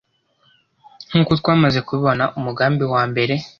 nk’uko 1.09 1.31
twamaze 1.41 1.79
kubibona, 1.85 2.23
umugambi 2.37 2.83
wa 2.93 3.01
mbere 3.09 3.33